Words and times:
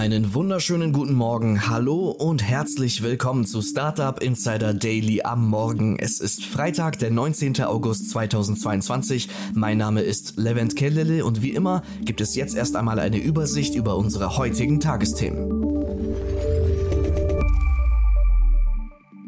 Einen 0.00 0.32
wunderschönen 0.32 0.94
guten 0.94 1.12
Morgen, 1.12 1.68
hallo 1.68 2.08
und 2.10 2.42
herzlich 2.42 3.02
willkommen 3.02 3.44
zu 3.44 3.60
Startup 3.60 4.18
Insider 4.22 4.72
Daily 4.72 5.20
am 5.20 5.46
Morgen. 5.46 5.98
Es 5.98 6.20
ist 6.20 6.42
Freitag, 6.42 6.98
der 7.00 7.10
19. 7.10 7.62
August 7.64 8.08
2022. 8.08 9.28
Mein 9.52 9.76
Name 9.76 10.00
ist 10.00 10.38
Levent 10.38 10.74
Kellele 10.74 11.22
und 11.22 11.42
wie 11.42 11.50
immer 11.50 11.82
gibt 12.00 12.22
es 12.22 12.34
jetzt 12.34 12.56
erst 12.56 12.76
einmal 12.76 12.98
eine 12.98 13.18
Übersicht 13.18 13.74
über 13.74 13.98
unsere 13.98 14.38
heutigen 14.38 14.80
Tagesthemen. 14.80 15.66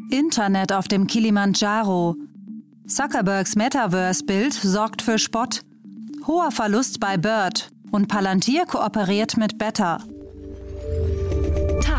Internet 0.09 0.73
auf 0.73 0.87
dem 0.87 1.05
Kilimanjaro. 1.05 2.15
Zuckerbergs 2.87 3.55
Metaverse-Bild 3.55 4.53
sorgt 4.53 5.03
für 5.03 5.19
Spott. 5.19 5.61
Hoher 6.25 6.49
Verlust 6.49 6.99
bei 6.99 7.17
Bird 7.17 7.69
und 7.91 8.07
Palantir 8.07 8.65
kooperiert 8.65 9.37
mit 9.37 9.59
Better. 9.59 9.99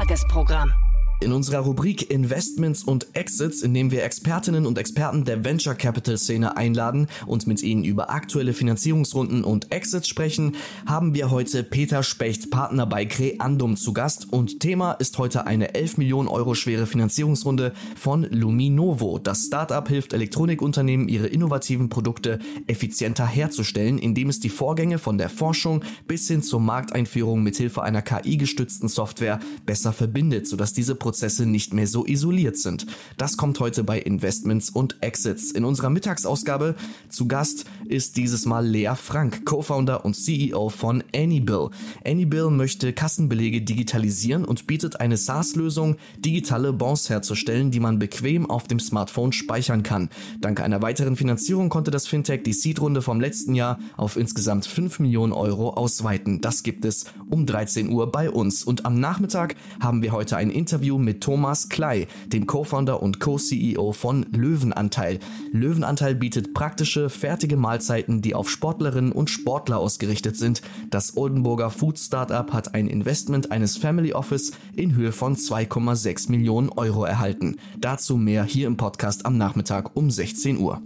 Tagesprogramm. 0.04 0.83
In 1.24 1.32
unserer 1.32 1.60
Rubrik 1.60 2.10
Investments 2.10 2.84
und 2.84 3.06
Exits, 3.16 3.62
in 3.62 3.72
dem 3.72 3.90
wir 3.90 4.04
Expertinnen 4.04 4.66
und 4.66 4.76
Experten 4.76 5.24
der 5.24 5.42
Venture 5.42 5.74
Capital 5.74 6.18
Szene 6.18 6.58
einladen 6.58 7.06
und 7.24 7.46
mit 7.46 7.62
ihnen 7.62 7.82
über 7.82 8.10
aktuelle 8.10 8.52
Finanzierungsrunden 8.52 9.42
und 9.42 9.72
Exits 9.72 10.06
sprechen, 10.06 10.54
haben 10.84 11.14
wir 11.14 11.30
heute 11.30 11.64
Peter 11.64 12.02
Specht, 12.02 12.50
Partner 12.50 12.84
bei 12.84 13.06
Creandum 13.06 13.78
zu 13.78 13.94
Gast 13.94 14.34
und 14.34 14.60
Thema 14.60 14.92
ist 14.92 15.16
heute 15.16 15.46
eine 15.46 15.74
11 15.74 15.96
Millionen 15.96 16.28
Euro 16.28 16.54
schwere 16.54 16.84
Finanzierungsrunde 16.84 17.72
von 17.96 18.24
Luminovo. 18.24 19.18
Das 19.18 19.46
Startup 19.46 19.88
hilft 19.88 20.12
Elektronikunternehmen, 20.12 21.08
ihre 21.08 21.28
innovativen 21.28 21.88
Produkte 21.88 22.38
effizienter 22.66 23.26
herzustellen, 23.26 23.96
indem 23.96 24.28
es 24.28 24.40
die 24.40 24.50
Vorgänge 24.50 24.98
von 24.98 25.16
der 25.16 25.30
Forschung 25.30 25.84
bis 26.06 26.28
hin 26.28 26.42
zur 26.42 26.60
Markteinführung 26.60 27.42
mithilfe 27.42 27.82
einer 27.82 28.02
KI-gestützten 28.02 28.90
Software 28.90 29.40
besser 29.64 29.94
verbindet, 29.94 30.46
sodass 30.46 30.74
diese 30.74 30.94
Prozesse 30.94 31.13
nicht 31.22 31.72
mehr 31.72 31.86
so 31.86 32.04
isoliert 32.06 32.56
sind. 32.56 32.86
Das 33.16 33.36
kommt 33.36 33.60
heute 33.60 33.84
bei 33.84 33.98
Investments 33.98 34.70
und 34.70 35.02
Exits. 35.02 35.50
In 35.50 35.64
unserer 35.64 35.90
Mittagsausgabe 35.90 36.74
zu 37.08 37.28
Gast 37.28 37.64
ist 37.86 38.16
dieses 38.16 38.46
Mal 38.46 38.66
Lea 38.66 38.94
Frank, 38.96 39.44
Co-Founder 39.44 40.04
und 40.04 40.14
CEO 40.14 40.68
von 40.68 41.04
Anybill. 41.14 41.70
Anybill 42.04 42.50
möchte 42.50 42.92
Kassenbelege 42.92 43.62
digitalisieren 43.62 44.44
und 44.44 44.66
bietet 44.66 45.00
eine 45.00 45.16
SaaS-Lösung, 45.16 45.96
digitale 46.18 46.72
Bonds 46.72 47.08
herzustellen, 47.08 47.70
die 47.70 47.80
man 47.80 47.98
bequem 47.98 48.48
auf 48.48 48.66
dem 48.66 48.80
Smartphone 48.80 49.32
speichern 49.32 49.82
kann. 49.82 50.08
Dank 50.40 50.60
einer 50.60 50.82
weiteren 50.82 51.16
Finanzierung 51.16 51.68
konnte 51.68 51.90
das 51.90 52.06
Fintech 52.06 52.42
die 52.42 52.52
Seed-Runde 52.52 53.02
vom 53.02 53.20
letzten 53.20 53.54
Jahr 53.54 53.78
auf 53.96 54.16
insgesamt 54.16 54.66
5 54.66 55.00
Millionen 55.00 55.32
Euro 55.32 55.70
ausweiten. 55.70 56.40
Das 56.40 56.62
gibt 56.62 56.84
es 56.84 57.04
um 57.30 57.46
13 57.46 57.88
Uhr 57.90 58.10
bei 58.10 58.30
uns. 58.30 58.64
Und 58.64 58.84
am 58.84 58.98
Nachmittag 59.00 59.56
haben 59.80 60.02
wir 60.02 60.12
heute 60.12 60.36
ein 60.36 60.50
Interview 60.50 60.98
mit 61.04 61.22
Thomas 61.22 61.68
Klei, 61.68 62.08
dem 62.26 62.46
Co-Founder 62.46 63.02
und 63.02 63.20
Co-CEO 63.20 63.92
von 63.92 64.26
Löwenanteil. 64.32 65.18
Löwenanteil 65.52 66.14
bietet 66.14 66.54
praktische, 66.54 67.10
fertige 67.10 67.56
Mahlzeiten, 67.56 68.22
die 68.22 68.34
auf 68.34 68.50
Sportlerinnen 68.50 69.12
und 69.12 69.30
Sportler 69.30 69.78
ausgerichtet 69.78 70.36
sind. 70.36 70.62
Das 70.90 71.16
Oldenburger 71.16 71.70
Food 71.70 71.98
Startup 71.98 72.52
hat 72.52 72.74
ein 72.74 72.86
Investment 72.86 73.52
eines 73.52 73.76
Family 73.76 74.12
Office 74.12 74.52
in 74.74 74.94
Höhe 74.94 75.12
von 75.12 75.36
2,6 75.36 76.30
Millionen 76.30 76.70
Euro 76.70 77.04
erhalten. 77.04 77.56
Dazu 77.78 78.16
mehr 78.16 78.44
hier 78.44 78.66
im 78.66 78.76
Podcast 78.76 79.26
am 79.26 79.36
Nachmittag 79.36 79.94
um 79.94 80.10
16 80.10 80.58
Uhr. 80.58 80.82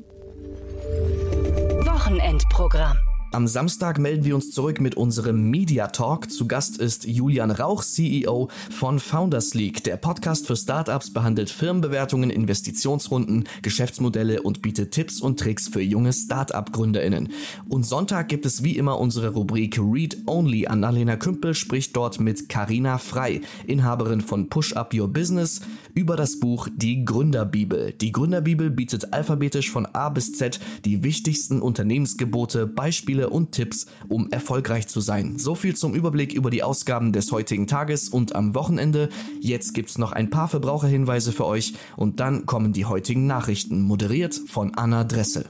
Wochenendprogramm. 1.84 2.96
Am 3.30 3.46
Samstag 3.46 3.98
melden 3.98 4.24
wir 4.24 4.34
uns 4.34 4.52
zurück 4.52 4.80
mit 4.80 4.94
unserem 4.94 5.50
Media 5.50 5.88
Talk. 5.88 6.30
Zu 6.30 6.48
Gast 6.48 6.78
ist 6.78 7.06
Julian 7.06 7.50
Rauch, 7.50 7.84
CEO 7.84 8.48
von 8.70 8.98
Founders 8.98 9.52
League. 9.52 9.84
Der 9.84 9.98
Podcast 9.98 10.46
für 10.46 10.56
Startups 10.56 11.12
behandelt 11.12 11.50
Firmenbewertungen, 11.50 12.30
Investitionsrunden, 12.30 13.44
Geschäftsmodelle 13.60 14.40
und 14.40 14.62
bietet 14.62 14.92
Tipps 14.92 15.20
und 15.20 15.38
Tricks 15.38 15.68
für 15.68 15.82
junge 15.82 16.14
Startup-GründerInnen. 16.14 17.28
Und 17.68 17.84
Sonntag 17.84 18.28
gibt 18.28 18.46
es 18.46 18.64
wie 18.64 18.78
immer 18.78 18.98
unsere 18.98 19.28
Rubrik 19.28 19.78
Read 19.78 20.16
Only. 20.24 20.66
Annalena 20.66 21.16
Kümpel 21.16 21.52
spricht 21.52 21.94
dort 21.96 22.20
mit 22.20 22.48
Karina 22.48 22.96
Frei, 22.96 23.42
Inhaberin 23.66 24.22
von 24.22 24.48
Push 24.48 24.72
Up 24.72 24.94
Your 24.94 25.08
Business, 25.08 25.60
über 25.92 26.16
das 26.16 26.40
Buch 26.40 26.68
Die 26.74 27.04
Gründerbibel. 27.04 27.92
Die 27.92 28.10
Gründerbibel 28.12 28.70
bietet 28.70 29.12
alphabetisch 29.12 29.70
von 29.70 29.84
A 29.84 30.08
bis 30.08 30.32
Z 30.32 30.60
die 30.86 31.02
wichtigsten 31.02 31.60
Unternehmensgebote, 31.60 32.66
Beispiele 32.66 33.17
Beispiele 33.18 33.30
und 33.30 33.52
Tipps, 33.52 33.86
um 34.08 34.30
erfolgreich 34.30 34.86
zu 34.86 35.00
sein. 35.00 35.38
So 35.38 35.54
viel 35.54 35.74
zum 35.74 35.94
Überblick 35.94 36.32
über 36.32 36.50
die 36.50 36.62
Ausgaben 36.62 37.12
des 37.12 37.32
heutigen 37.32 37.66
Tages 37.66 38.08
und 38.08 38.34
am 38.34 38.54
Wochenende. 38.54 39.08
Jetzt 39.40 39.74
gibt's 39.74 39.98
noch 39.98 40.12
ein 40.12 40.30
paar 40.30 40.48
Verbraucherhinweise 40.48 41.32
für 41.32 41.46
euch 41.46 41.74
und 41.96 42.20
dann 42.20 42.46
kommen 42.46 42.72
die 42.72 42.84
heutigen 42.84 43.26
Nachrichten, 43.26 43.82
moderiert 43.82 44.34
von 44.34 44.74
Anna 44.76 45.04
Dressel. 45.04 45.46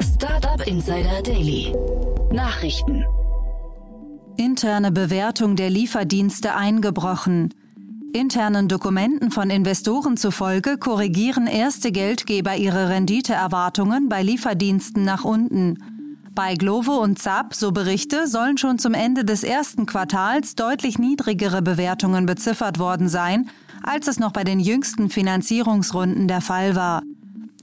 Startup 0.00 0.66
Insider 0.66 1.22
Daily. 1.22 1.74
Nachrichten. 2.32 3.04
Interne 4.38 4.90
Bewertung 4.90 5.56
der 5.56 5.68
Lieferdienste 5.68 6.54
eingebrochen. 6.54 7.52
Internen 8.14 8.68
Dokumenten 8.68 9.30
von 9.30 9.48
Investoren 9.48 10.18
zufolge 10.18 10.76
korrigieren 10.76 11.46
erste 11.46 11.92
Geldgeber 11.92 12.56
ihre 12.56 12.90
Renditeerwartungen 12.90 14.10
bei 14.10 14.22
Lieferdiensten 14.22 15.02
nach 15.02 15.24
unten. 15.24 15.78
Bei 16.34 16.54
Glovo 16.54 16.98
und 16.98 17.18
Zap, 17.18 17.54
so 17.54 17.72
Berichte, 17.72 18.26
sollen 18.26 18.58
schon 18.58 18.78
zum 18.78 18.92
Ende 18.92 19.24
des 19.24 19.44
ersten 19.44 19.86
Quartals 19.86 20.54
deutlich 20.54 20.98
niedrigere 20.98 21.62
Bewertungen 21.62 22.26
beziffert 22.26 22.78
worden 22.78 23.08
sein, 23.08 23.48
als 23.82 24.08
es 24.08 24.18
noch 24.18 24.32
bei 24.32 24.44
den 24.44 24.60
jüngsten 24.60 25.08
Finanzierungsrunden 25.08 26.28
der 26.28 26.42
Fall 26.42 26.76
war. 26.76 27.02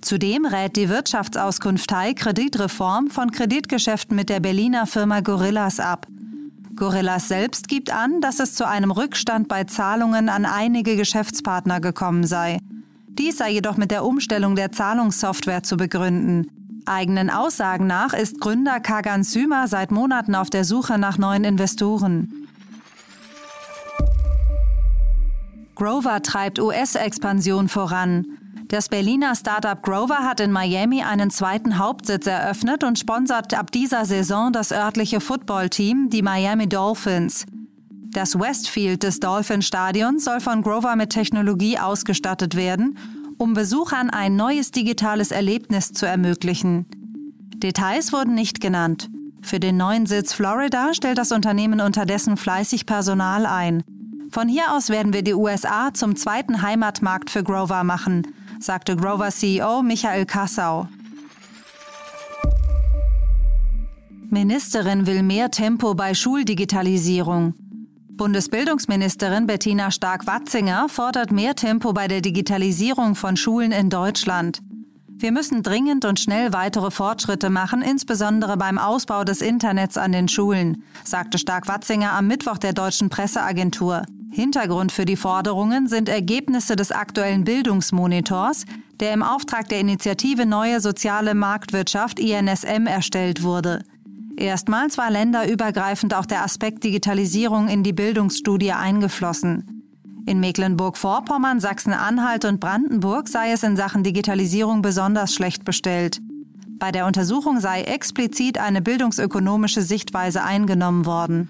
Zudem 0.01 0.45
rät 0.45 0.77
die 0.77 0.89
Wirtschaftsauskunftei 0.89 2.13
Kreditreform 2.13 3.09
von 3.09 3.29
Kreditgeschäften 3.29 4.15
mit 4.15 4.29
der 4.29 4.39
Berliner 4.39 4.87
Firma 4.87 5.19
Gorillas 5.19 5.79
ab. 5.79 6.07
Gorillas 6.79 7.27
selbst 7.27 7.67
gibt 7.67 7.93
an, 7.93 8.21
dass 8.21 8.39
es 8.39 8.55
zu 8.55 8.65
einem 8.65 8.89
Rückstand 8.89 9.47
bei 9.47 9.65
Zahlungen 9.65 10.29
an 10.29 10.45
einige 10.45 10.95
Geschäftspartner 10.95 11.81
gekommen 11.81 12.25
sei. 12.25 12.59
Dies 13.07 13.37
sei 13.37 13.51
jedoch 13.51 13.75
mit 13.75 13.91
der 13.91 14.05
Umstellung 14.05 14.55
der 14.55 14.71
Zahlungssoftware 14.71 15.61
zu 15.61 15.75
begründen. 15.75 16.81
Eigenen 16.85 17.29
Aussagen 17.29 17.85
nach 17.85 18.13
ist 18.13 18.39
Gründer 18.39 18.79
Kagan 18.79 19.23
Sümer 19.23 19.67
seit 19.67 19.91
Monaten 19.91 20.33
auf 20.35 20.49
der 20.49 20.63
Suche 20.63 20.97
nach 20.97 21.17
neuen 21.17 21.43
Investoren. 21.43 22.47
Grover 25.75 26.21
treibt 26.21 26.59
US-Expansion 26.59 27.67
voran. 27.67 28.38
Das 28.69 28.87
Berliner 28.87 29.33
Startup 29.33 29.81
Grover 29.81 30.19
hat 30.19 30.39
in 30.39 30.51
Miami 30.51 31.01
einen 31.01 31.31
zweiten 31.31 31.79
Hauptsitz 31.79 32.27
eröffnet 32.27 32.83
und 32.83 32.99
sponsert 32.99 33.55
ab 33.55 33.71
dieser 33.71 34.05
Saison 34.05 34.53
das 34.53 34.71
örtliche 34.71 35.21
Footballteam, 35.21 36.09
die 36.11 36.21
Miami 36.21 36.69
Dolphins. 36.69 37.47
Das 38.11 38.39
Westfield 38.39 39.01
des 39.01 39.19
Dolphin-Stadions 39.19 40.23
soll 40.23 40.39
von 40.39 40.61
Grover 40.61 40.95
mit 40.95 41.09
Technologie 41.09 41.79
ausgestattet 41.79 42.55
werden, 42.55 42.95
um 43.39 43.55
Besuchern 43.55 44.11
ein 44.11 44.35
neues 44.35 44.69
digitales 44.69 45.31
Erlebnis 45.31 45.91
zu 45.91 46.05
ermöglichen. 46.05 46.85
Details 47.55 48.13
wurden 48.13 48.35
nicht 48.35 48.61
genannt. 48.61 49.09
Für 49.41 49.59
den 49.59 49.77
neuen 49.77 50.05
Sitz 50.05 50.31
Florida 50.31 50.93
stellt 50.93 51.17
das 51.17 51.31
Unternehmen 51.31 51.81
unterdessen 51.81 52.37
fleißig 52.37 52.85
Personal 52.85 53.47
ein. 53.47 53.83
Von 54.29 54.47
hier 54.47 54.75
aus 54.75 54.89
werden 54.89 55.11
wir 55.11 55.23
die 55.23 55.33
USA 55.33 55.91
zum 55.91 56.15
zweiten 56.15 56.61
Heimatmarkt 56.61 57.31
für 57.31 57.43
Grover 57.43 57.83
machen, 57.83 58.27
sagte 58.59 58.95
Grover 58.95 59.29
CEO 59.29 59.81
Michael 59.81 60.25
Kassau. 60.25 60.87
Ministerin 64.29 65.07
will 65.07 65.23
mehr 65.23 65.49
Tempo 65.49 65.95
bei 65.95 66.13
Schuldigitalisierung. 66.13 67.55
Bundesbildungsministerin 68.11 69.47
Bettina 69.47 69.91
Stark-Watzinger 69.91 70.87
fordert 70.89 71.31
mehr 71.31 71.55
Tempo 71.55 71.93
bei 71.93 72.07
der 72.07 72.21
Digitalisierung 72.21 73.15
von 73.15 73.37
Schulen 73.37 73.71
in 73.71 73.89
Deutschland. 73.89 74.59
Wir 75.07 75.31
müssen 75.31 75.63
dringend 75.63 76.05
und 76.05 76.19
schnell 76.19 76.53
weitere 76.53 76.91
Fortschritte 76.91 77.49
machen, 77.49 77.81
insbesondere 77.81 78.55
beim 78.55 78.77
Ausbau 78.77 79.23
des 79.23 79.41
Internets 79.41 79.97
an 79.97 80.11
den 80.11 80.27
Schulen, 80.27 80.83
sagte 81.03 81.37
Stark-Watzinger 81.37 82.13
am 82.13 82.27
Mittwoch 82.27 82.57
der 82.57 82.73
deutschen 82.73 83.09
Presseagentur. 83.09 84.03
Hintergrund 84.31 84.91
für 84.91 85.05
die 85.05 85.15
Forderungen 85.15 85.87
sind 85.87 86.07
Ergebnisse 86.07 86.75
des 86.75 86.91
aktuellen 86.91 87.43
Bildungsmonitors, 87.43 88.65
der 88.99 89.13
im 89.13 89.23
Auftrag 89.23 89.67
der 89.69 89.79
Initiative 89.79 90.45
Neue 90.45 90.79
Soziale 90.81 91.33
Marktwirtschaft 91.33 92.19
INSM 92.19 92.85
erstellt 92.85 93.43
wurde. 93.43 93.83
Erstmals 94.37 94.97
war 94.97 95.09
länderübergreifend 95.09 96.13
auch 96.13 96.25
der 96.25 96.43
Aspekt 96.43 96.83
Digitalisierung 96.83 97.67
in 97.67 97.83
die 97.83 97.91
Bildungsstudie 97.91 98.71
eingeflossen. 98.71 99.79
In 100.25 100.39
Mecklenburg-Vorpommern, 100.39 101.59
Sachsen-Anhalt 101.59 102.45
und 102.45 102.59
Brandenburg 102.59 103.27
sei 103.27 103.51
es 103.51 103.63
in 103.63 103.75
Sachen 103.75 104.03
Digitalisierung 104.03 104.81
besonders 104.81 105.33
schlecht 105.33 105.65
bestellt. 105.65 106.21
Bei 106.77 106.91
der 106.91 107.05
Untersuchung 107.07 107.59
sei 107.59 107.81
explizit 107.81 108.57
eine 108.57 108.81
bildungsökonomische 108.81 109.81
Sichtweise 109.81 110.43
eingenommen 110.43 111.05
worden. 111.05 111.49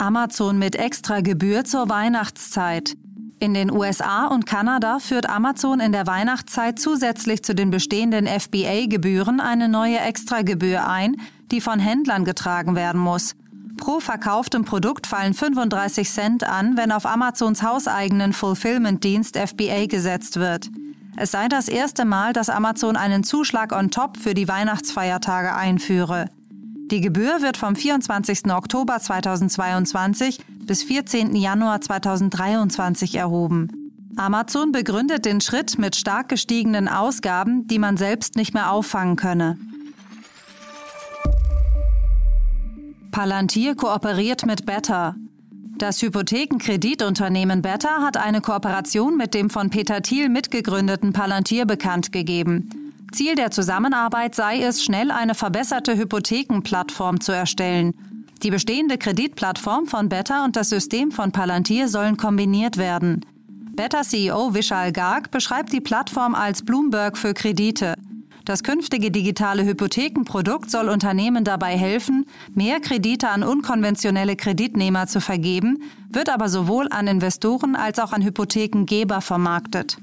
Amazon 0.00 0.58
mit 0.58 0.76
extra 0.76 1.20
Gebühr 1.20 1.64
zur 1.64 1.90
Weihnachtszeit. 1.90 2.96
In 3.38 3.52
den 3.52 3.70
USA 3.70 4.26
und 4.26 4.46
Kanada 4.46 4.98
führt 4.98 5.28
Amazon 5.28 5.78
in 5.78 5.92
der 5.92 6.06
Weihnachtszeit 6.06 6.78
zusätzlich 6.78 7.42
zu 7.42 7.54
den 7.54 7.70
bestehenden 7.70 8.26
FBA-Gebühren 8.26 9.40
eine 9.40 9.68
neue 9.68 9.98
Extragebühr 9.98 10.88
ein, 10.88 11.16
die 11.50 11.60
von 11.60 11.78
Händlern 11.78 12.24
getragen 12.24 12.76
werden 12.76 13.00
muss. 13.00 13.34
Pro 13.76 14.00
verkauftem 14.00 14.64
Produkt 14.64 15.06
fallen 15.06 15.34
35 15.34 16.10
Cent 16.10 16.44
an, 16.44 16.76
wenn 16.76 16.92
auf 16.92 17.04
Amazons 17.04 17.62
hauseigenen 17.62 18.32
Fulfillment-Dienst 18.32 19.36
FBA 19.36 19.86
gesetzt 19.86 20.36
wird. 20.36 20.70
Es 21.16 21.30
sei 21.30 21.48
das 21.48 21.68
erste 21.68 22.06
Mal, 22.06 22.32
dass 22.32 22.48
Amazon 22.48 22.96
einen 22.96 23.22
Zuschlag 23.22 23.72
on 23.72 23.90
top 23.90 24.16
für 24.16 24.32
die 24.32 24.48
Weihnachtsfeiertage 24.48 25.54
einführe. 25.54 26.30
Die 26.90 27.00
Gebühr 27.00 27.40
wird 27.40 27.56
vom 27.56 27.76
24. 27.76 28.52
Oktober 28.52 28.98
2022 28.98 30.40
bis 30.66 30.82
14. 30.82 31.36
Januar 31.36 31.80
2023 31.80 33.14
erhoben. 33.14 33.92
Amazon 34.16 34.72
begründet 34.72 35.24
den 35.24 35.40
Schritt 35.40 35.78
mit 35.78 35.94
stark 35.94 36.28
gestiegenen 36.28 36.88
Ausgaben, 36.88 37.68
die 37.68 37.78
man 37.78 37.96
selbst 37.96 38.34
nicht 38.34 38.54
mehr 38.54 38.72
auffangen 38.72 39.14
könne. 39.14 39.56
Palantir 43.12 43.76
kooperiert 43.76 44.44
mit 44.44 44.66
Better. 44.66 45.14
Das 45.78 46.02
Hypothekenkreditunternehmen 46.02 47.62
Better 47.62 48.02
hat 48.02 48.16
eine 48.16 48.40
Kooperation 48.40 49.16
mit 49.16 49.32
dem 49.32 49.48
von 49.48 49.70
Peter 49.70 50.02
Thiel 50.02 50.28
mitgegründeten 50.28 51.12
Palantir 51.12 51.66
bekannt 51.66 52.10
gegeben. 52.10 52.79
Ziel 53.12 53.34
der 53.34 53.50
Zusammenarbeit 53.50 54.34
sei 54.34 54.62
es, 54.62 54.82
schnell 54.82 55.10
eine 55.10 55.34
verbesserte 55.34 55.96
Hypothekenplattform 55.96 57.20
zu 57.20 57.32
erstellen. 57.32 57.94
Die 58.42 58.50
bestehende 58.50 58.96
Kreditplattform 58.96 59.86
von 59.86 60.08
Better 60.08 60.44
und 60.44 60.56
das 60.56 60.70
System 60.70 61.10
von 61.10 61.32
Palantir 61.32 61.88
sollen 61.88 62.16
kombiniert 62.16 62.76
werden. 62.76 63.24
Better 63.72 64.02
CEO 64.02 64.54
Vishal 64.54 64.92
Garg 64.92 65.30
beschreibt 65.30 65.72
die 65.72 65.80
Plattform 65.80 66.34
als 66.34 66.64
Bloomberg 66.64 67.18
für 67.18 67.34
Kredite. 67.34 67.94
Das 68.44 68.62
künftige 68.62 69.10
digitale 69.10 69.64
Hypothekenprodukt 69.64 70.70
soll 70.70 70.88
Unternehmen 70.88 71.44
dabei 71.44 71.76
helfen, 71.76 72.24
mehr 72.54 72.80
Kredite 72.80 73.28
an 73.28 73.42
unkonventionelle 73.42 74.36
Kreditnehmer 74.36 75.06
zu 75.06 75.20
vergeben, 75.20 75.82
wird 76.08 76.28
aber 76.28 76.48
sowohl 76.48 76.88
an 76.90 77.06
Investoren 77.06 77.76
als 77.76 77.98
auch 77.98 78.12
an 78.12 78.22
Hypothekengeber 78.22 79.20
vermarktet. 79.20 79.98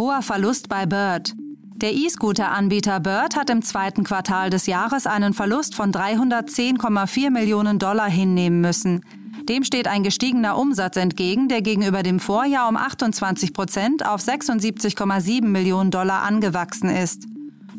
Hoher 0.00 0.22
Verlust 0.22 0.70
bei 0.70 0.86
Bird. 0.86 1.34
Der 1.76 1.92
E-Scooter-Anbieter 1.92 3.00
Bird 3.00 3.36
hat 3.36 3.50
im 3.50 3.60
zweiten 3.60 4.02
Quartal 4.02 4.48
des 4.48 4.64
Jahres 4.64 5.06
einen 5.06 5.34
Verlust 5.34 5.74
von 5.74 5.92
310,4 5.92 7.28
Millionen 7.28 7.78
Dollar 7.78 8.08
hinnehmen 8.08 8.62
müssen. 8.62 9.04
Dem 9.46 9.62
steht 9.62 9.86
ein 9.86 10.02
gestiegener 10.02 10.56
Umsatz 10.56 10.96
entgegen, 10.96 11.48
der 11.48 11.60
gegenüber 11.60 12.02
dem 12.02 12.18
Vorjahr 12.18 12.70
um 12.70 12.78
28 12.78 13.52
Prozent 13.52 14.06
auf 14.06 14.22
76,7 14.22 15.44
Millionen 15.44 15.90
Dollar 15.90 16.22
angewachsen 16.22 16.88
ist. 16.88 17.26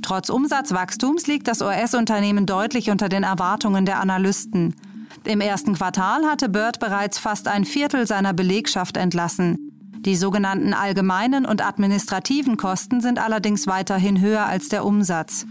Trotz 0.03 0.29
Umsatzwachstums 0.29 1.25
liegt 1.25 1.47
das 1.47 1.63
US-Unternehmen 1.63 2.45
deutlich 2.45 2.91
unter 2.91 3.09
den 3.09 3.23
Erwartungen 3.23 3.87
der 3.87 3.99
Analysten. 3.99 4.75
Im 5.23 5.41
ersten 5.41 5.73
Quartal 5.73 6.27
hatte 6.27 6.49
Bird 6.49 6.79
bereits 6.79 7.17
fast 7.17 7.47
ein 7.47 7.65
Viertel 7.65 8.05
seiner 8.05 8.33
Belegschaft 8.33 8.95
entlassen. 8.95 9.70
Die 10.05 10.15
sogenannten 10.15 10.73
allgemeinen 10.73 11.45
und 11.45 11.63
administrativen 11.63 12.57
Kosten 12.57 13.01
sind 13.01 13.19
allerdings 13.19 13.67
weiterhin 13.67 14.19
höher 14.19 14.45
als 14.45 14.67
der 14.67 14.83
Umsatz. 14.83 15.45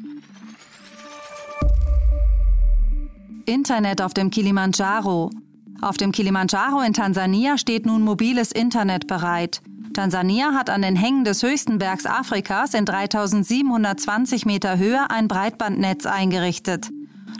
Internet 3.46 4.02
auf 4.02 4.12
dem 4.12 4.30
Kilimanjaro. 4.30 5.30
Auf 5.80 5.96
dem 5.96 6.10
Kilimanjaro 6.10 6.80
in 6.80 6.92
Tansania 6.92 7.58
steht 7.58 7.86
nun 7.86 8.02
mobiles 8.02 8.50
Internet 8.50 9.06
bereit. 9.06 9.62
Tansania 9.94 10.52
hat 10.52 10.68
an 10.68 10.82
den 10.82 10.96
Hängen 10.96 11.24
des 11.24 11.44
höchsten 11.44 11.78
Bergs 11.78 12.06
Afrikas 12.06 12.74
in 12.74 12.84
3720 12.84 14.46
Meter 14.46 14.78
Höhe 14.78 15.10
ein 15.10 15.28
Breitbandnetz 15.28 16.06
eingerichtet. 16.06 16.90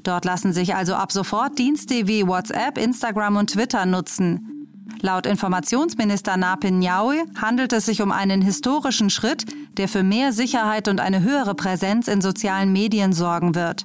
Dort 0.05 0.25
lassen 0.25 0.53
sich 0.53 0.77
also 0.77 0.95
ab 0.95 1.11
sofort 1.11 1.59
Dienste 1.59 2.07
wie 2.07 2.27
WhatsApp, 2.27 2.79
Instagram 2.79 3.37
und 3.37 3.51
Twitter 3.51 3.85
nutzen. 3.85 4.60
Laut 5.03 5.25
Informationsminister 5.25 6.37
Napin 6.37 6.79
Nyaui 6.79 7.23
handelt 7.41 7.73
es 7.73 7.87
sich 7.87 8.03
um 8.03 8.13
einen 8.13 8.43
historischen 8.43 9.09
Schritt, 9.09 9.47
der 9.79 9.89
für 9.89 10.03
mehr 10.03 10.33
Sicherheit 10.33 10.89
und 10.89 11.01
eine 11.01 11.23
höhere 11.23 11.55
Präsenz 11.55 12.07
in 12.07 12.21
sozialen 12.21 12.71
Medien 12.73 13.15
sorgen 13.15 13.55
wird. 13.55 13.85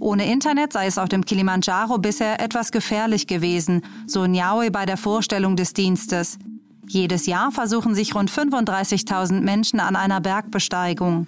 Ohne 0.00 0.30
Internet 0.30 0.72
sei 0.72 0.86
es 0.86 0.98
auf 0.98 1.08
dem 1.08 1.24
Kilimanjaro 1.24 1.98
bisher 1.98 2.40
etwas 2.40 2.72
gefährlich 2.72 3.26
gewesen, 3.26 3.82
so 4.06 4.26
Nyaui 4.26 4.70
bei 4.70 4.84
der 4.84 4.96
Vorstellung 4.96 5.56
des 5.56 5.72
Dienstes. 5.72 6.38
Jedes 6.86 7.26
Jahr 7.26 7.52
versuchen 7.52 7.94
sich 7.94 8.14
rund 8.14 8.30
35.000 8.30 9.40
Menschen 9.40 9.80
an 9.80 9.96
einer 9.96 10.20
Bergbesteigung. 10.20 11.26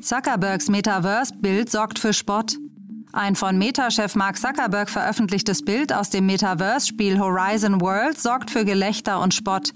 Zuckerbergs 0.00 0.68
Metaverse-Bild 0.68 1.70
sorgt 1.70 1.98
für 1.98 2.12
Spott. 2.12 2.56
Ein 3.12 3.36
von 3.36 3.56
Meta-Chef 3.56 4.14
Mark 4.16 4.36
Zuckerberg 4.36 4.90
veröffentlichtes 4.90 5.64
Bild 5.64 5.92
aus 5.92 6.10
dem 6.10 6.26
Metaverse-Spiel 6.26 7.18
Horizon 7.18 7.80
World 7.80 8.20
sorgt 8.20 8.50
für 8.50 8.64
Gelächter 8.66 9.20
und 9.20 9.32
Spott. 9.32 9.72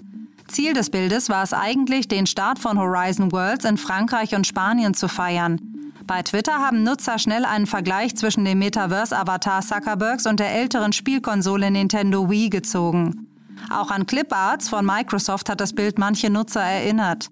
Ziel 0.47 0.73
des 0.73 0.91
Bildes 0.91 1.29
war 1.29 1.43
es 1.43 1.51
eigentlich, 1.51 2.07
den 2.07 2.27
Start 2.27 2.59
von 2.59 2.77
Horizon 2.77 3.31
Worlds 3.31 3.65
in 3.65 3.77
Frankreich 3.77 4.35
und 4.35 4.45
Spanien 4.45 4.93
zu 4.93 5.07
feiern. 5.07 5.59
Bei 6.05 6.21
Twitter 6.21 6.59
haben 6.59 6.83
Nutzer 6.83 7.17
schnell 7.17 7.45
einen 7.45 7.65
Vergleich 7.65 8.15
zwischen 8.15 8.45
dem 8.45 8.59
Metaverse-Avatar 8.59 9.61
Zuckerbergs 9.61 10.27
und 10.27 10.39
der 10.39 10.53
älteren 10.53 10.93
Spielkonsole 10.93 11.71
Nintendo 11.71 12.29
Wii 12.29 12.49
gezogen. 12.49 13.27
Auch 13.69 13.89
an 13.89 14.05
Cliparts 14.05 14.69
von 14.69 14.85
Microsoft 14.85 15.49
hat 15.49 15.61
das 15.61 15.73
Bild 15.73 15.97
manche 15.97 16.29
Nutzer 16.29 16.61
erinnert. 16.61 17.29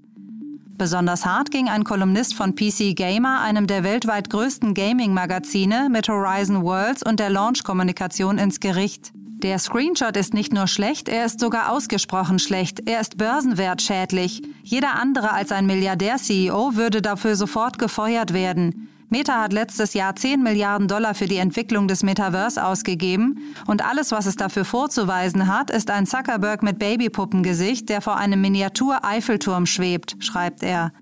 Besonders 0.81 1.27
hart 1.27 1.51
ging 1.51 1.69
ein 1.69 1.83
Kolumnist 1.83 2.33
von 2.33 2.55
PC 2.55 2.95
Gamer, 2.95 3.41
einem 3.41 3.67
der 3.67 3.83
weltweit 3.83 4.31
größten 4.31 4.73
Gaming-Magazine, 4.73 5.89
mit 5.91 6.09
Horizon 6.09 6.63
Worlds 6.63 7.03
und 7.03 7.19
der 7.19 7.29
Launch-Kommunikation 7.29 8.39
ins 8.39 8.59
Gericht. 8.59 9.11
Der 9.13 9.59
Screenshot 9.59 10.17
ist 10.17 10.33
nicht 10.33 10.53
nur 10.53 10.65
schlecht, 10.65 11.07
er 11.07 11.25
ist 11.25 11.39
sogar 11.39 11.71
ausgesprochen 11.71 12.39
schlecht. 12.39 12.89
Er 12.89 12.99
ist 12.99 13.17
börsenwertschädlich. 13.17 14.41
Jeder 14.63 14.95
andere 14.95 15.33
als 15.33 15.51
ein 15.51 15.67
Milliardär-CEO 15.67 16.75
würde 16.75 17.03
dafür 17.03 17.35
sofort 17.35 17.77
gefeuert 17.77 18.33
werden. 18.33 18.90
Meta 19.13 19.41
hat 19.41 19.51
letztes 19.51 19.93
Jahr 19.93 20.15
10 20.15 20.41
Milliarden 20.41 20.87
Dollar 20.87 21.13
für 21.13 21.25
die 21.25 21.35
Entwicklung 21.35 21.89
des 21.89 22.01
Metaverse 22.01 22.65
ausgegeben 22.65 23.53
und 23.67 23.85
alles, 23.85 24.13
was 24.13 24.25
es 24.25 24.37
dafür 24.37 24.63
vorzuweisen 24.63 25.53
hat, 25.53 25.69
ist 25.69 25.91
ein 25.91 26.05
Zuckerberg 26.05 26.63
mit 26.63 26.79
Babypuppengesicht, 26.79 27.89
der 27.89 27.99
vor 27.99 28.15
einem 28.15 28.39
Miniatur-Eiffelturm 28.39 29.65
schwebt, 29.65 30.15
schreibt 30.19 30.63
er. 30.63 30.93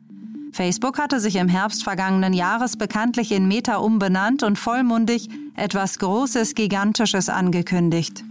Facebook 0.52 0.98
hatte 0.98 1.20
sich 1.20 1.36
im 1.36 1.50
Herbst 1.50 1.84
vergangenen 1.84 2.34
Jahres 2.34 2.78
bekanntlich 2.78 3.32
in 3.32 3.48
Meta 3.48 3.76
umbenannt 3.76 4.42
und 4.42 4.58
vollmundig 4.58 5.30
etwas 5.56 6.00
Großes, 6.00 6.56
Gigantisches 6.56 7.30
angekündigt. 7.30 8.24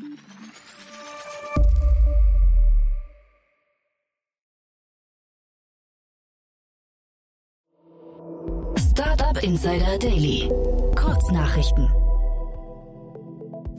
Insider 9.48 9.98
Daily. 9.98 10.46
Kurznachrichten. 10.94 11.88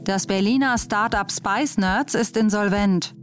Das 0.02 0.26
Berliner 0.26 0.76
Startup 0.78 1.30
Spice 1.30 1.78
Nerds 1.78 2.14
ist 2.14 2.36
insolvent. 2.36 3.14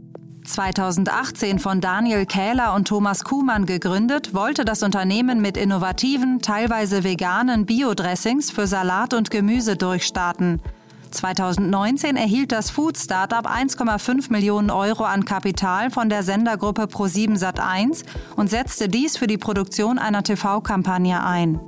2018 0.46 1.58
von 1.58 1.82
Daniel 1.82 2.24
Kähler 2.24 2.74
und 2.74 2.88
Thomas 2.88 3.24
Kuhmann 3.24 3.66
gegründet, 3.66 4.32
wollte 4.32 4.64
das 4.64 4.82
Unternehmen 4.82 5.42
mit 5.42 5.58
innovativen, 5.58 6.40
teilweise 6.40 7.04
veganen 7.04 7.66
Biodressings 7.66 8.50
für 8.50 8.66
Salat 8.66 9.12
und 9.12 9.30
Gemüse 9.30 9.76
durchstarten. 9.76 10.62
2019 11.10 12.16
erhielt 12.16 12.52
das 12.52 12.70
Food-Startup 12.70 13.46
1,5 13.46 14.32
Millionen 14.32 14.70
Euro 14.70 15.04
an 15.04 15.26
Kapital 15.26 15.90
von 15.90 16.08
der 16.08 16.22
Sendergruppe 16.22 16.84
Pro7 16.84 17.38
Sat1 17.38 18.04
und 18.36 18.48
setzte 18.48 18.88
dies 18.88 19.18
für 19.18 19.26
die 19.26 19.38
Produktion 19.38 19.98
einer 19.98 20.22
TV-Kampagne 20.22 21.22
ein. 21.22 21.60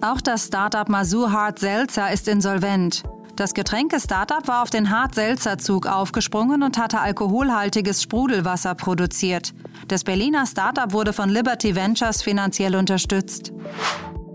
Auch 0.00 0.20
das 0.20 0.46
Startup 0.46 0.88
Masur 0.88 1.32
Hard 1.32 1.58
Seltzer 1.58 2.12
ist 2.12 2.28
insolvent. 2.28 3.02
Das 3.34 3.52
Getränke-Startup 3.54 4.46
war 4.46 4.62
auf 4.62 4.70
den 4.70 4.90
Hart-Seltzer-Zug 4.90 5.86
aufgesprungen 5.86 6.62
und 6.62 6.78
hatte 6.78 7.00
alkoholhaltiges 7.00 8.02
Sprudelwasser 8.02 8.74
produziert. 8.74 9.54
Das 9.88 10.04
Berliner 10.04 10.46
Startup 10.46 10.92
wurde 10.92 11.12
von 11.12 11.30
Liberty 11.30 11.74
Ventures 11.74 12.22
finanziell 12.22 12.76
unterstützt. 12.76 13.52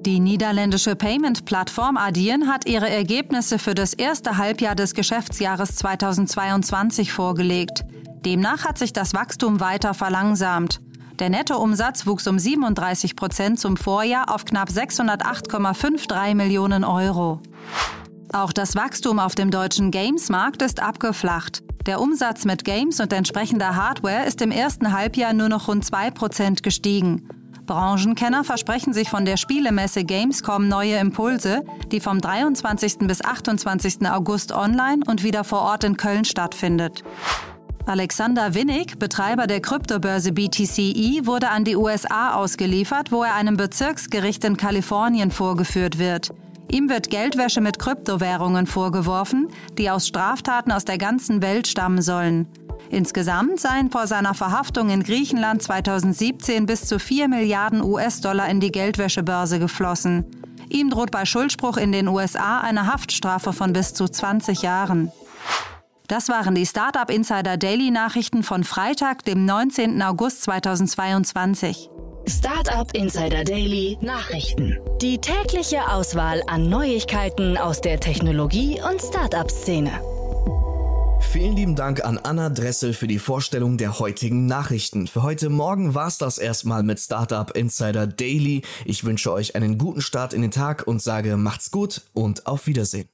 Die 0.06 0.20
niederländische 0.20 0.98
Payment-Plattform 0.98 1.96
Adyen 1.96 2.50
hat 2.50 2.66
ihre 2.66 2.90
Ergebnisse 2.90 3.58
für 3.58 3.74
das 3.74 3.94
erste 3.94 4.38
Halbjahr 4.38 4.76
des 4.76 4.94
Geschäftsjahres 4.94 5.76
2022 5.76 7.14
vorgelegt. 7.14 7.86
Demnach 8.26 8.66
hat 8.66 8.78
sich 8.78 8.92
das 8.92 9.14
Wachstum 9.14 9.62
weiter 9.62 9.94
verlangsamt. 9.94 10.82
Der 11.24 11.30
Nettoumsatz 11.30 12.06
wuchs 12.06 12.28
um 12.28 12.38
37 12.38 13.16
Prozent 13.16 13.58
zum 13.58 13.78
Vorjahr 13.78 14.30
auf 14.30 14.44
knapp 14.44 14.68
608,53 14.68 16.36
Millionen 16.36 16.84
Euro. 16.84 17.40
Auch 18.34 18.52
das 18.52 18.76
Wachstum 18.76 19.20
auf 19.20 19.34
dem 19.34 19.50
deutschen 19.50 19.90
Games-Markt 19.90 20.62
ist 20.62 20.82
abgeflacht. 20.82 21.64
Der 21.86 22.02
Umsatz 22.02 22.44
mit 22.44 22.66
Games 22.66 23.00
und 23.00 23.14
entsprechender 23.14 23.78
Hardware 23.78 24.26
ist 24.26 24.42
im 24.42 24.52
ersten 24.52 24.92
Halbjahr 24.92 25.32
nur 25.32 25.48
noch 25.48 25.70
rund 25.70 25.86
2% 25.86 26.62
gestiegen. 26.62 27.26
Branchenkenner 27.66 28.44
versprechen 28.44 28.92
sich 28.92 29.10
von 29.10 29.24
der 29.24 29.38
Spielemesse 29.38 30.04
Gamescom 30.04 30.68
neue 30.68 30.98
Impulse, 30.98 31.64
die 31.90 32.02
vom 32.02 32.20
23. 32.20 32.98
bis 33.08 33.24
28. 33.24 34.06
August 34.10 34.52
online 34.52 35.04
und 35.08 35.24
wieder 35.24 35.46
vor 35.46 35.62
Ort 35.62 35.86
in 35.86 35.96
Köln 35.96 36.26
stattfindet. 36.26 37.02
Alexander 37.86 38.54
Winnig, 38.54 38.98
Betreiber 38.98 39.46
der 39.46 39.60
Kryptobörse 39.60 40.32
BTCE, 40.32 41.26
wurde 41.26 41.50
an 41.50 41.66
die 41.66 41.76
USA 41.76 42.34
ausgeliefert, 42.34 43.12
wo 43.12 43.24
er 43.24 43.36
einem 43.36 43.58
Bezirksgericht 43.58 44.46
in 44.46 44.56
Kalifornien 44.56 45.32
vorgeführt 45.32 46.00
wird. 46.00 46.34
Ihm 46.72 46.90
wird 46.90 47.10
Geldwäsche 47.10 47.60
mit 47.60 47.80
Kryptowährungen 47.80 48.68
vorgeworfen, 48.68 49.50
die 49.78 49.90
aus 49.90 50.08
Straftaten 50.08 50.72
aus 50.72 50.86
der 50.86 50.98
ganzen 50.98 51.42
Welt 51.42 51.68
stammen 51.68 52.02
sollen. 52.02 52.48
Insgesamt 52.90 53.60
seien 53.60 53.92
vor 53.92 54.08
seiner 54.08 54.34
Verhaftung 54.34 54.90
in 54.90 55.04
Griechenland 55.04 55.62
2017 55.62 56.66
bis 56.66 56.86
zu 56.86 57.00
4 57.00 57.28
Milliarden 57.28 57.84
US-Dollar 57.84 58.48
in 58.48 58.62
die 58.62 58.72
Geldwäschebörse 58.72 59.60
geflossen. 59.60 60.26
Ihm 60.70 60.90
droht 60.90 61.12
bei 61.12 61.26
Schuldspruch 61.26 61.76
in 61.76 61.92
den 61.92 62.08
USA 62.08 62.62
eine 62.62 62.88
Haftstrafe 62.88 63.52
von 63.52 63.74
bis 63.74 63.94
zu 63.94 64.08
20 64.08 64.62
Jahren. 64.62 65.12
Das 66.08 66.28
waren 66.28 66.54
die 66.54 66.66
Startup 66.66 67.10
Insider 67.10 67.56
Daily 67.56 67.90
Nachrichten 67.90 68.44
von 68.44 68.66
Freitag, 68.66 69.24
dem 69.24 69.46
19. 69.46 70.02
August 70.02 70.44
2022. 70.44 71.90
Startup 72.28 72.94
Insider 72.94 73.44
Daily 73.46 73.98
Nachrichten. 74.02 74.78
Die 75.02 75.18
tägliche 75.20 75.90
Auswahl 75.90 76.44
an 76.48 76.70
Neuigkeiten 76.70 77.58
aus 77.58 77.80
der 77.80 78.00
Technologie- 78.00 78.82
und 78.82 79.02
Startup-Szene. 79.02 79.92
Vielen 81.32 81.56
lieben 81.56 81.76
Dank 81.76 82.04
an 82.04 82.18
Anna 82.18 82.50
Dressel 82.50 82.94
für 82.94 83.08
die 83.08 83.18
Vorstellung 83.18 83.78
der 83.78 83.98
heutigen 84.00 84.46
Nachrichten. 84.46 85.08
Für 85.08 85.24
heute 85.24 85.50
Morgen 85.50 85.96
war 85.96 86.08
es 86.08 86.18
das 86.18 86.38
erstmal 86.38 86.84
mit 86.84 87.00
Startup 87.00 87.50
Insider 87.56 88.08
Daily. 88.08 88.62
Ich 88.86 89.04
wünsche 89.04 89.32
euch 89.32 89.56
einen 89.56 89.78
guten 89.78 90.02
Start 90.02 90.34
in 90.34 90.42
den 90.42 90.52
Tag 90.52 90.86
und 90.86 91.02
sage 91.02 91.38
macht's 91.38 91.72
gut 91.72 92.02
und 92.14 92.46
auf 92.46 92.68
Wiedersehen. 92.68 93.08